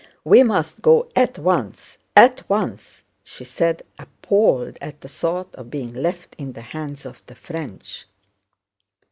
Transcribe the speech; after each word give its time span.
"We 0.23 0.41
must 0.41 0.81
go 0.81 1.07
at 1.15 1.37
once, 1.37 1.99
at 2.15 2.49
once!" 2.49 3.03
she 3.23 3.43
said, 3.43 3.83
appalled 3.99 4.79
at 4.81 4.99
the 5.01 5.07
thought 5.07 5.53
of 5.53 5.69
being 5.69 5.93
left 5.93 6.33
in 6.39 6.53
the 6.53 6.61
hands 6.73 7.05
of 7.05 7.21
the 7.27 7.35
French. 7.35 8.07